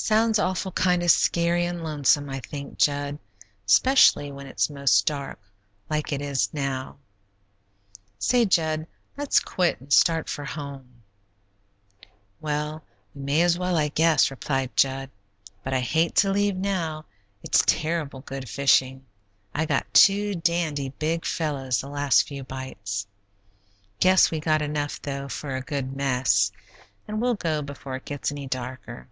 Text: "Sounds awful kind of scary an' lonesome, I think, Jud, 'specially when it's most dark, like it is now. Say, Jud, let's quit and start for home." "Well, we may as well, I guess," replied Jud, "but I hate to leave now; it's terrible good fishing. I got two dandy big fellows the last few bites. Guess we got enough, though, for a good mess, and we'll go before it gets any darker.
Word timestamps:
"Sounds 0.00 0.38
awful 0.38 0.70
kind 0.70 1.02
of 1.02 1.10
scary 1.10 1.66
an' 1.66 1.82
lonesome, 1.82 2.30
I 2.30 2.38
think, 2.38 2.78
Jud, 2.78 3.18
'specially 3.66 4.30
when 4.30 4.46
it's 4.46 4.70
most 4.70 5.04
dark, 5.06 5.40
like 5.90 6.12
it 6.12 6.22
is 6.22 6.48
now. 6.54 6.98
Say, 8.20 8.44
Jud, 8.44 8.86
let's 9.16 9.40
quit 9.40 9.80
and 9.80 9.92
start 9.92 10.28
for 10.30 10.44
home." 10.44 11.02
"Well, 12.40 12.84
we 13.12 13.22
may 13.22 13.42
as 13.42 13.58
well, 13.58 13.76
I 13.76 13.88
guess," 13.88 14.30
replied 14.30 14.76
Jud, 14.76 15.10
"but 15.64 15.74
I 15.74 15.80
hate 15.80 16.14
to 16.16 16.30
leave 16.30 16.56
now; 16.56 17.04
it's 17.42 17.64
terrible 17.66 18.20
good 18.20 18.48
fishing. 18.48 19.04
I 19.52 19.66
got 19.66 19.92
two 19.92 20.36
dandy 20.36 20.90
big 21.00 21.26
fellows 21.26 21.80
the 21.80 21.88
last 21.88 22.22
few 22.26 22.44
bites. 22.44 23.08
Guess 23.98 24.30
we 24.30 24.38
got 24.38 24.62
enough, 24.62 25.02
though, 25.02 25.28
for 25.28 25.56
a 25.56 25.60
good 25.60 25.94
mess, 25.94 26.52
and 27.08 27.20
we'll 27.20 27.34
go 27.34 27.62
before 27.62 27.96
it 27.96 28.04
gets 28.04 28.30
any 28.30 28.46
darker. 28.46 29.08